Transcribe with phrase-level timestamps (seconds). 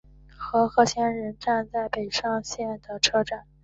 [0.35, 3.45] 和贺仙人站北上线的车站。